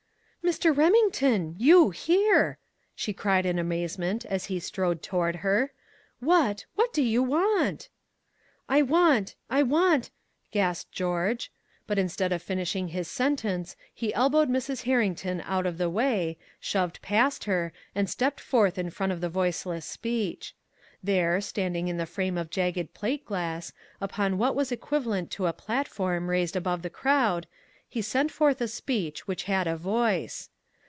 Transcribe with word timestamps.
"Mr. 0.43 0.75
Remington, 0.75 1.55
you 1.59 1.91
here!" 1.91 2.57
she 2.95 3.13
cried 3.13 3.45
in 3.45 3.57
amazement 3.59 4.25
as 4.25 4.45
he 4.45 4.59
strode 4.59 5.01
toward 5.01 5.37
her. 5.37 5.71
"What 6.19 6.65
what 6.75 6.91
do 6.91 7.01
you 7.03 7.21
want?" 7.23 7.87
"I 8.67 8.81
want 8.81 9.35
I 9.51 9.61
want" 9.63 10.09
gasped 10.51 10.91
George. 10.91 11.51
But 11.87 11.99
instead 11.99 12.33
of 12.33 12.41
finishing 12.41 12.87
his 12.89 13.07
sentence 13.07 13.77
he 13.93 14.13
elbowed 14.15 14.49
Mrs. 14.49 14.83
Herrington 14.83 15.41
out 15.45 15.65
of 15.67 15.77
the 15.77 15.91
way, 15.91 16.37
shoved 16.59 17.01
past 17.03 17.45
her, 17.45 17.71
and 17.95 18.09
stepped 18.09 18.41
forth 18.41 18.77
in 18.79 18.89
front 18.89 19.13
of 19.13 19.21
the 19.21 19.29
Voiceless 19.29 19.85
Speech. 19.85 20.53
There, 21.03 21.39
standing 21.39 21.87
in 21.87 21.95
the 21.97 22.05
frame 22.07 22.37
of 22.37 22.49
jagged 22.49 22.93
plate 22.95 23.25
glass, 23.25 23.71
upon 24.01 24.37
what 24.39 24.55
was 24.55 24.71
equivalent 24.71 25.29
to 25.31 25.45
a 25.45 25.53
platform 25.53 26.29
raised 26.29 26.55
above 26.57 26.81
the 26.81 26.89
crowd, 26.89 27.47
he 27.93 28.01
sent 28.01 28.31
forth 28.31 28.61
a 28.61 28.67
speech 28.69 29.27
which 29.27 29.43
had 29.43 29.67
a 29.67 29.75
voice. 29.75 30.47